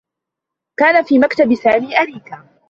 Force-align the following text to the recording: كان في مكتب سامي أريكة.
كان 0.79 1.03
في 1.03 1.19
مكتب 1.19 1.55
سامي 1.55 1.99
أريكة. 1.99 2.49